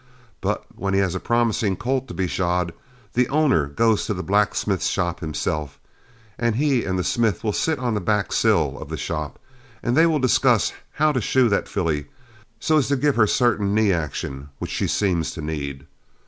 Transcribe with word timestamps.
But 0.41 0.65
when 0.75 0.95
he 0.95 0.99
has 1.01 1.13
a 1.13 1.19
promising 1.19 1.75
colt 1.75 2.07
to 2.07 2.15
be 2.15 2.25
shod, 2.25 2.73
the 3.13 3.29
owner 3.29 3.67
goes 3.67 4.07
to 4.07 4.15
the 4.15 4.23
blacksmith 4.23 4.83
shop 4.83 5.19
himself, 5.19 5.77
and 6.39 6.55
he 6.55 6.83
and 6.83 6.97
the 6.97 7.03
smith 7.03 7.43
will 7.43 7.53
sit 7.53 7.77
on 7.77 7.93
the 7.93 8.01
back 8.01 8.31
sill 8.33 8.79
of 8.79 8.89
the 8.89 8.97
shop, 8.97 9.37
and 9.83 9.95
they 9.95 10.07
will 10.07 10.17
discuss 10.17 10.73
how 10.93 11.11
to 11.11 11.21
shoe 11.21 11.49
that 11.49 11.69
filly 11.69 12.07
so 12.59 12.77
as 12.79 12.87
to 12.87 12.95
give 12.95 13.15
her 13.15 13.27
certain 13.27 13.75
knee 13.75 13.93
action 13.93 14.49
which 14.57 14.71
she 14.71 14.87
seems 14.87 15.29
to 15.33 15.41
need. 15.43 15.85